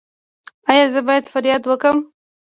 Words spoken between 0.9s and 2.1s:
زه باید فریاد وکړم؟